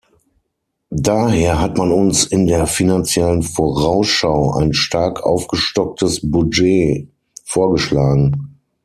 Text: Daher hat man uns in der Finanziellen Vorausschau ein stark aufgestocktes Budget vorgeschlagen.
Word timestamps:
Daher 1.03 1.59
hat 1.61 1.77
man 1.77 1.91
uns 1.91 2.25
in 2.25 2.47
der 2.47 2.65
Finanziellen 2.65 3.43
Vorausschau 3.43 4.53
ein 4.55 4.73
stark 4.73 5.21
aufgestocktes 5.23 6.21
Budget 6.27 7.07
vorgeschlagen. 7.45 8.55